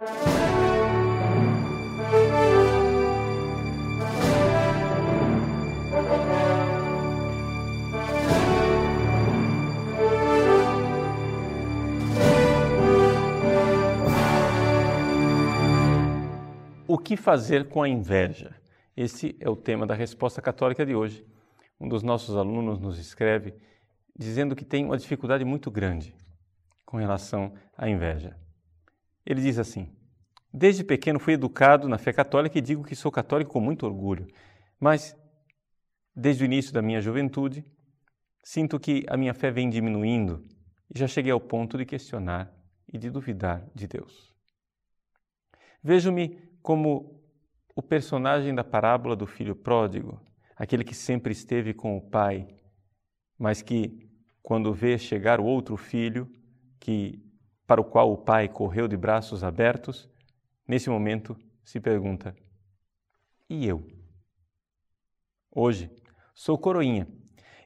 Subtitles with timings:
[0.00, 0.06] O
[16.96, 18.56] que fazer com a inveja?
[18.96, 21.26] Esse é o tema da resposta católica de hoje.
[21.78, 23.52] Um dos nossos alunos nos escreve
[24.18, 26.14] dizendo que tem uma dificuldade muito grande
[26.86, 28.34] com relação à inveja.
[29.24, 29.88] Ele diz assim:
[30.52, 34.26] Desde pequeno fui educado na fé católica e digo que sou católico com muito orgulho,
[34.78, 35.16] mas
[36.14, 37.64] desde o início da minha juventude
[38.42, 40.44] sinto que a minha fé vem diminuindo
[40.92, 42.52] e já cheguei ao ponto de questionar
[42.92, 44.34] e de duvidar de Deus.
[45.82, 47.22] Vejo-me como
[47.74, 50.20] o personagem da parábola do filho pródigo,
[50.56, 52.48] aquele que sempre esteve com o pai,
[53.38, 54.10] mas que,
[54.42, 56.30] quando vê chegar o outro filho,
[56.78, 57.24] que
[57.70, 60.10] para o qual o pai correu de braços abertos,
[60.66, 62.34] nesse momento se pergunta:
[63.48, 63.86] e eu?
[65.52, 65.88] Hoje
[66.34, 67.06] sou coroinha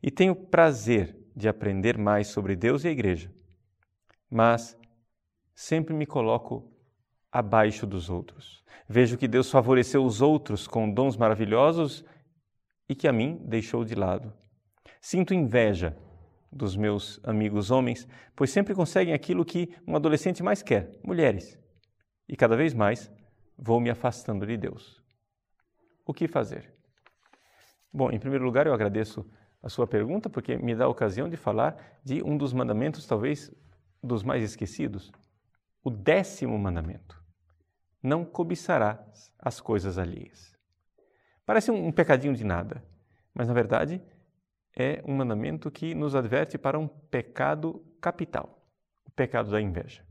[0.02, 3.33] e tenho prazer de aprender mais sobre Deus e a Igreja,
[4.28, 4.78] mas
[5.55, 6.70] sempre me coloco
[7.33, 8.62] abaixo dos outros.
[8.86, 12.05] Vejo que Deus favoreceu os outros com dons maravilhosos
[12.86, 14.34] e que a mim deixou de lado.
[15.00, 15.96] Sinto inveja
[16.55, 21.58] dos meus amigos homens, pois sempre conseguem aquilo que um adolescente mais quer, mulheres.
[22.28, 23.11] E cada vez mais
[23.58, 25.02] vou me afastando de Deus.
[26.06, 26.72] O que fazer?
[27.92, 29.28] Bom, em primeiro lugar, eu agradeço
[29.62, 33.50] a sua pergunta, porque me dá a ocasião de falar de um dos mandamentos, talvez
[34.02, 35.11] dos mais esquecidos,
[35.83, 37.24] o décimo mandamento
[38.05, 40.55] não cobiçarás as coisas alheias.
[41.46, 42.84] Parece um, pecadinho de nada,
[43.33, 44.02] mas na verdade
[44.77, 48.62] é um mandamento que nos adverte para um pecado capital,
[49.06, 50.03] o pecado da inveja.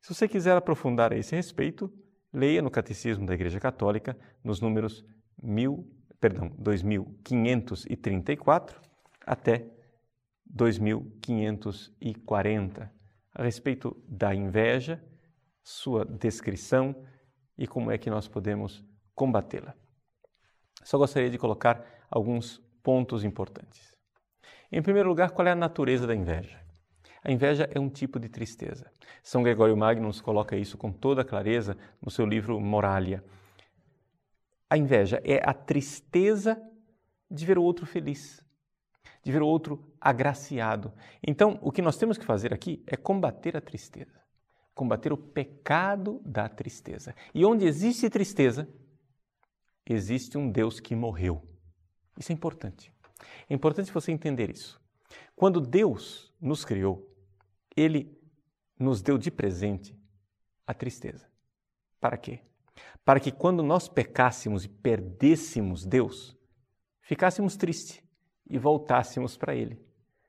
[0.00, 1.92] Se você quiser aprofundar a esse respeito,
[2.32, 5.04] leia no Catecismo da Igreja Católica, nos números
[5.40, 5.88] mil,
[6.20, 8.80] perdão, 2534
[9.24, 9.64] até
[10.46, 12.92] 2540,
[13.34, 15.00] a respeito da inveja
[15.62, 17.04] sua descrição
[17.56, 18.82] e como é que nós podemos
[19.14, 19.74] combatê-la.
[20.82, 23.94] Só gostaria de colocar alguns pontos importantes.
[24.72, 26.58] Em primeiro lugar, qual é a natureza da inveja?
[27.22, 28.90] A inveja é um tipo de tristeza.
[29.22, 33.22] São Gregório Magno nos coloca isso com toda clareza no seu livro Moralia.
[34.70, 36.58] A inveja é a tristeza
[37.30, 38.42] de ver o outro feliz,
[39.22, 40.90] de ver o outro agraciado.
[41.22, 44.18] Então, o que nós temos que fazer aqui é combater a tristeza
[44.74, 47.12] combater o pecado da tristeza.
[47.34, 48.66] E onde existe tristeza,
[49.84, 51.57] existe um Deus que morreu.
[52.18, 52.92] Isso é importante.
[53.48, 54.80] É importante você entender isso.
[55.36, 57.08] Quando Deus nos criou,
[57.76, 58.18] Ele
[58.78, 59.96] nos deu de presente
[60.66, 61.26] a tristeza.
[62.00, 62.40] Para quê?
[63.04, 66.36] Para que quando nós pecássemos e perdêssemos Deus,
[67.00, 68.02] ficássemos tristes
[68.48, 69.80] e voltássemos para Ele.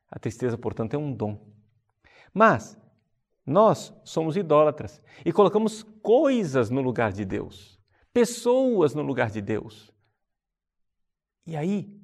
[0.10, 1.46] A tristeza, portanto, é um dom.
[2.34, 2.78] Mas
[3.46, 7.80] nós somos idólatras e colocamos coisas no lugar de Deus,
[8.14, 9.92] pessoas no lugar de Deus.
[11.46, 12.00] E aí,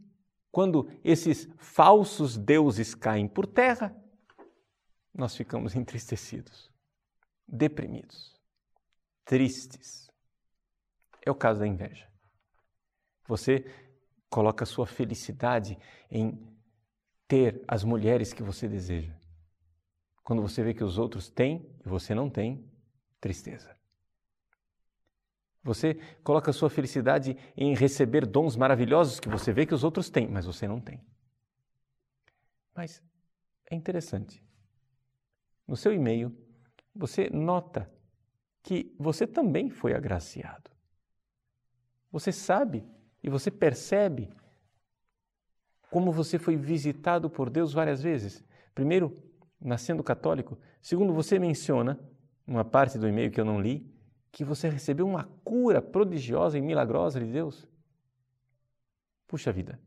[0.51, 3.96] quando esses falsos deuses caem por terra,
[5.13, 6.72] nós ficamos entristecidos,
[7.47, 8.40] deprimidos,
[9.24, 10.09] tristes.
[11.25, 12.07] É o caso da inveja.
[13.28, 13.66] Você
[14.29, 15.78] coloca sua felicidade
[16.09, 16.56] em
[17.28, 19.16] ter as mulheres que você deseja.
[20.24, 22.69] Quando você vê que os outros têm e você não tem,
[23.19, 23.75] tristeza.
[25.65, 30.27] Você coloca sua felicidade em receber dons maravilhosos que você vê que os outros têm,
[30.27, 31.01] mas você não tem.
[32.75, 33.01] Mas
[33.71, 34.43] é interessante.
[35.67, 36.31] No seu e-mail,
[36.95, 37.91] você nota
[38.61, 40.69] que você também foi agraciado.
[42.11, 42.85] Você sabe
[43.23, 44.29] e você percebe
[45.89, 48.45] como você foi visitado por Deus várias vezes.
[48.75, 49.17] Primeiro,
[49.59, 50.59] nascendo católico.
[50.79, 51.99] Segundo, você menciona,
[52.45, 53.94] numa parte do e-mail que eu não li,
[54.35, 57.65] que você recebeu uma cura prodigiosa e milagrosa de Deus.
[59.25, 59.80] Puxa vida,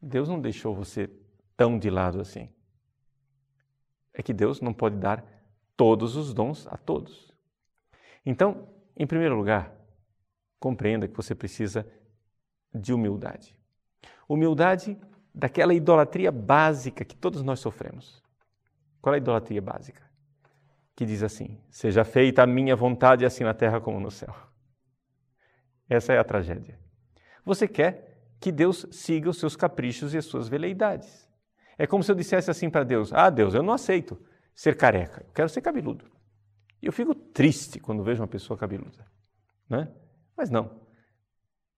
[0.00, 1.10] Deus não deixou você
[1.54, 2.48] tão de lado assim.
[4.14, 5.22] É que Deus não pode dar
[5.76, 7.30] todos os dons a todos.
[8.24, 9.70] Então, em primeiro lugar,
[10.58, 11.86] compreenda que você precisa
[12.74, 13.54] de humildade.
[14.26, 14.98] Humildade
[15.34, 18.22] daquela idolatria básica que todos nós sofremos.
[19.02, 20.10] Qual é a idolatria básica?
[21.02, 24.32] Que diz assim: Seja feita a minha vontade, assim na terra como no céu.
[25.88, 26.78] Essa é a tragédia.
[27.44, 31.28] Você quer que Deus siga os seus caprichos e as suas veleidades.
[31.76, 34.16] É como se eu dissesse assim para Deus: Ah, Deus, eu não aceito
[34.54, 36.08] ser careca, eu quero ser cabeludo.
[36.80, 39.04] E eu fico triste quando vejo uma pessoa cabeluda,
[39.68, 39.92] né?
[40.36, 40.86] Mas não.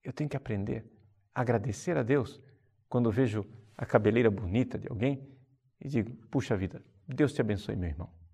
[0.03, 0.85] Eu tenho que aprender
[1.33, 2.39] a agradecer a Deus
[2.87, 3.43] quando vejo
[3.75, 5.27] a cabeleira bonita de alguém
[5.81, 8.24] e digo: puxa vida, Deus te abençoe, meu irmão.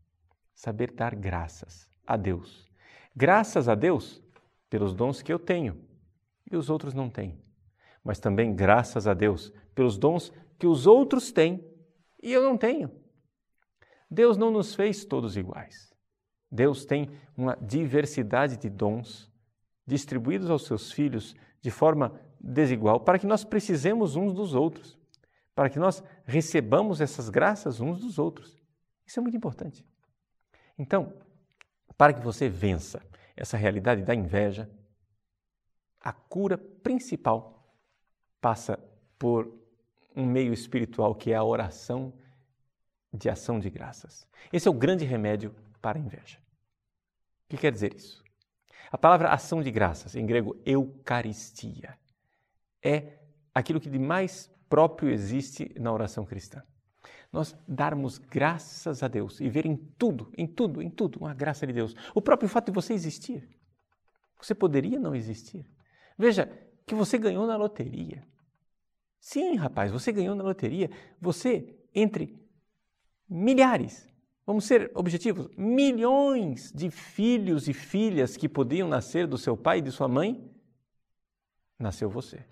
[0.54, 2.70] Saber dar graças a Deus.
[3.16, 4.22] Graças a Deus
[4.70, 5.82] pelos dons que eu tenho
[6.52, 7.42] e os outros não têm.
[8.04, 11.66] Mas também graças a Deus pelos dons que os outros têm
[12.22, 12.92] e eu não tenho.
[14.10, 15.92] Deus não nos fez todos iguais.
[16.52, 19.32] Deus tem uma diversidade de dons
[19.88, 25.00] distribuídos aos seus filhos de forma desigual para que nós precisemos uns dos outros,
[25.56, 28.62] para que nós recebamos essas graças uns dos outros.
[29.06, 29.86] Isso é muito importante.
[30.82, 31.14] Então,
[31.96, 33.00] para que você vença
[33.38, 34.68] essa realidade da inveja,
[36.00, 37.72] a cura principal
[38.42, 38.80] passa
[39.20, 39.56] por
[40.16, 42.12] um meio espiritual que é a oração
[43.14, 44.28] de ação de graças.
[44.52, 46.40] Esse é o grande remédio para a inveja.
[47.46, 48.24] O que quer dizer isso?
[48.92, 51.96] A palavra ação de graças, em grego eucaristia,
[52.82, 53.20] é
[53.54, 56.64] aquilo que de mais próprio existe na oração cristã.
[57.32, 61.66] Nós darmos graças a Deus e ver em tudo, em tudo, em tudo uma graça
[61.66, 61.96] de Deus.
[62.14, 63.48] O próprio fato de você existir.
[64.42, 65.66] Você poderia não existir.
[66.18, 66.52] Veja
[66.86, 68.28] que você ganhou na loteria.
[69.20, 70.90] Sim, rapaz, você ganhou na loteria.
[71.22, 72.38] Você, entre
[73.30, 74.10] milhares,
[74.46, 79.82] vamos ser objetivos, milhões de filhos e filhas que podiam nascer do seu pai e
[79.82, 80.52] de sua mãe,
[81.80, 82.44] nasceu você.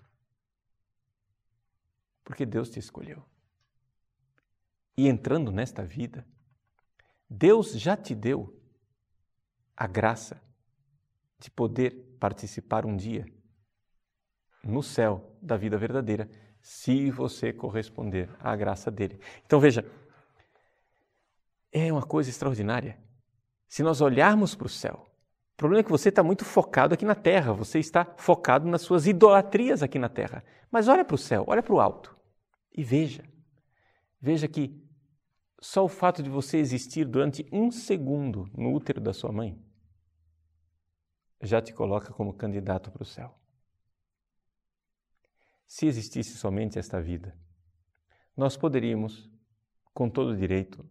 [2.24, 3.22] Porque Deus te escolheu.
[5.00, 6.26] E entrando nesta vida,
[7.26, 8.54] Deus já te deu
[9.74, 10.38] a graça
[11.38, 13.24] de poder participar um dia
[14.62, 16.28] no céu da vida verdadeira,
[16.60, 19.18] se você corresponder à graça dele.
[19.46, 19.90] Então veja,
[21.72, 23.02] é uma coisa extraordinária.
[23.68, 25.10] Se nós olharmos para o céu,
[25.54, 28.82] o problema é que você está muito focado aqui na terra, você está focado nas
[28.82, 30.44] suas idolatrias aqui na terra.
[30.70, 32.14] Mas olha para o céu, olha para o alto
[32.70, 33.24] e veja.
[34.20, 34.89] Veja que
[35.60, 39.58] só o fato de você existir durante um segundo no útero da sua mãe
[41.40, 43.34] já te coloca como candidato para o céu.
[45.66, 47.36] Se existisse somente esta vida,
[48.36, 49.30] nós poderíamos,
[49.94, 50.84] com todo direito,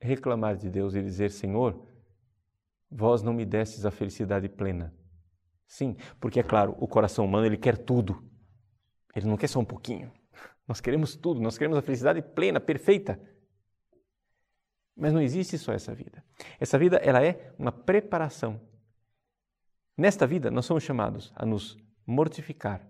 [0.00, 1.86] reclamar de Deus e dizer: Senhor,
[2.90, 4.94] vós não me destes a felicidade plena.
[5.66, 8.24] Sim, porque é claro, o coração humano ele quer tudo.
[9.14, 10.12] Ele não quer só um pouquinho.
[10.66, 13.20] Nós queremos tudo, nós queremos a felicidade plena, perfeita.
[14.98, 16.24] Mas não existe só essa vida.
[16.58, 18.60] Essa vida ela é uma preparação.
[19.96, 22.86] Nesta vida nós somos chamados a nos mortificar,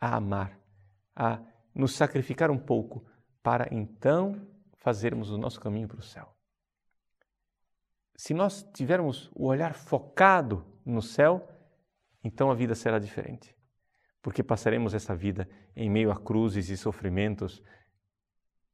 [0.00, 0.58] a amar,
[1.14, 1.40] a
[1.74, 3.04] nos sacrificar um pouco
[3.42, 4.40] para então
[4.78, 6.34] fazermos o nosso caminho para o céu
[8.16, 11.48] se nós tivermos o olhar focado no céu,
[12.22, 13.54] então a vida será diferente.
[14.22, 17.62] Porque passaremos essa vida em meio a cruzes e sofrimentos,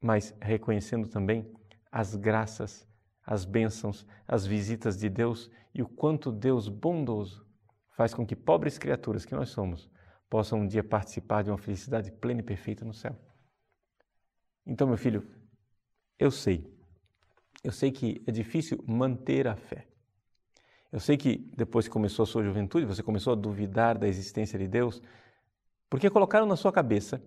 [0.00, 1.50] mas reconhecendo também
[1.90, 2.87] as graças,
[3.25, 7.46] as bênçãos, as visitas de Deus e o quanto Deus bondoso
[7.90, 9.90] faz com que pobres criaturas que nós somos
[10.28, 13.16] possam um dia participar de uma felicidade plena e perfeita no céu.
[14.64, 15.26] Então, meu filho,
[16.19, 16.81] eu sei
[17.62, 19.86] eu sei que é difícil manter a fé.
[20.90, 24.58] Eu sei que depois que começou a sua juventude, você começou a duvidar da existência
[24.58, 25.03] de Deus,
[25.88, 27.22] porque colocaram na sua cabeça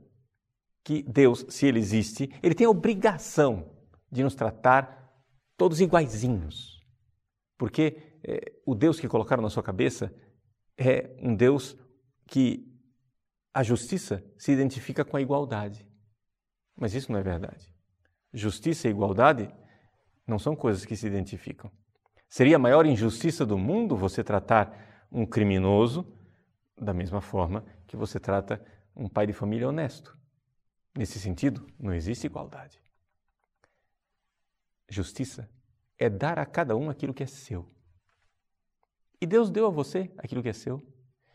[0.83, 3.71] que Deus, se ele existe, ele tem a obrigação
[4.13, 5.11] de nos tratar
[5.57, 6.85] todos iguaizinhos.
[7.57, 10.13] Porque é, o Deus que colocaram na sua cabeça
[10.77, 11.75] é um Deus
[12.27, 12.71] que
[13.51, 15.87] a justiça se identifica com a igualdade.
[16.75, 17.73] Mas isso não é verdade.
[18.31, 19.51] Justiça e igualdade
[20.27, 21.71] não são coisas que se identificam.
[22.29, 26.05] Seria a maior injustiça do mundo você tratar um criminoso
[26.79, 28.63] da mesma forma que você trata
[28.95, 30.15] um pai de família honesto.
[30.95, 32.82] Nesse sentido, não existe igualdade.
[34.93, 35.49] Justiça
[35.97, 37.69] é dar a cada um aquilo que é seu.
[39.19, 40.81] E Deus deu a você aquilo que é seu,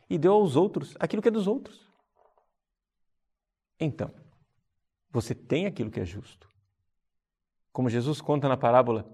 [0.08, 1.86] e deu aos outros aquilo que é dos outros.
[3.80, 4.14] Então,
[5.10, 6.48] você tem aquilo que é justo.
[7.72, 9.08] Como Jesus conta na parábola: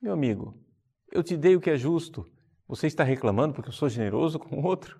[0.00, 0.58] Meu amigo,
[1.10, 2.30] eu te dei o que é justo,
[2.66, 4.98] você está reclamando porque eu sou generoso com o outro?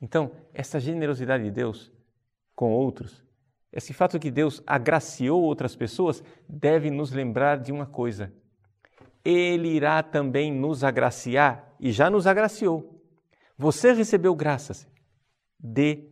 [0.00, 1.92] Então, essa generosidade de Deus
[2.54, 3.24] com outros,
[3.72, 8.32] esse fato que Deus agraciou outras pessoas, deve nos lembrar de uma coisa.
[9.24, 13.02] Ele irá também nos agraciar e já nos agraciou.
[13.56, 14.88] Você recebeu graças,
[15.58, 16.08] dê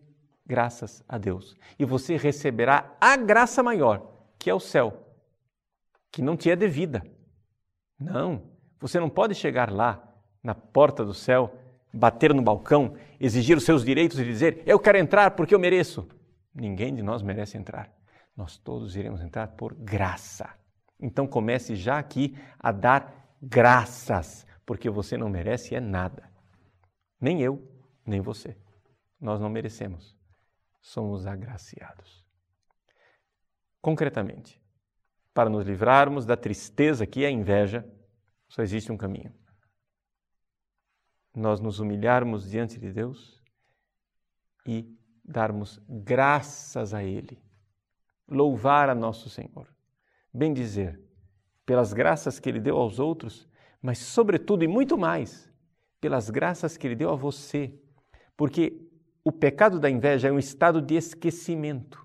[0.46, 5.06] graças a Deus e você receberá a graça maior que é o céu,
[6.10, 7.04] que não te é devida.
[7.98, 8.42] Não,
[8.80, 10.02] você não pode chegar lá,
[10.42, 11.54] na porta do céu,
[11.92, 16.08] bater no balcão, exigir os seus direitos e dizer: Eu quero entrar porque eu mereço.
[16.54, 17.92] Ninguém de nós merece entrar.
[18.36, 20.48] Nós todos iremos entrar por graça.
[20.98, 26.30] Então comece já aqui a dar graças, porque você não merece é nada.
[27.20, 27.62] Nem eu,
[28.06, 28.56] nem você.
[29.20, 30.16] Nós não merecemos.
[30.80, 32.24] Somos agraciados.
[33.80, 34.60] Concretamente,
[35.32, 37.86] para nos livrarmos da tristeza que é a inveja,
[38.48, 39.32] só existe um caminho.
[41.34, 43.42] Nós nos humilharmos diante de Deus
[44.66, 44.99] e
[45.30, 47.38] darmos graças a Ele,
[48.28, 49.66] louvar a nosso Senhor,
[50.32, 51.00] bendizer
[51.64, 53.48] pelas graças que Ele deu aos outros,
[53.80, 55.50] mas, sobretudo e muito mais,
[56.00, 57.72] pelas graças que Ele deu a você,
[58.36, 58.86] porque
[59.24, 62.04] o pecado da inveja é um estado de esquecimento,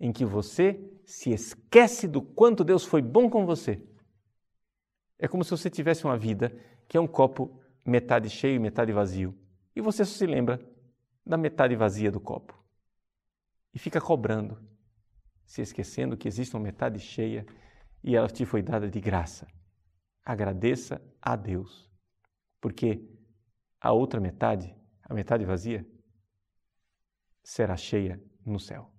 [0.00, 3.82] em que você se esquece do quanto Deus foi bom com você
[5.18, 6.54] é como se você tivesse uma vida
[6.86, 9.34] que é um copo metade cheio e metade vazio.
[9.74, 10.60] E você só se lembra
[11.28, 12.58] da metade vazia do copo.
[13.74, 14.58] E fica cobrando,
[15.44, 17.46] se esquecendo que existe uma metade cheia
[18.02, 19.46] e ela te foi dada de graça.
[20.24, 21.90] Agradeça a Deus,
[22.60, 23.06] porque
[23.78, 25.86] a outra metade, a metade vazia,
[27.44, 28.90] será cheia no céu.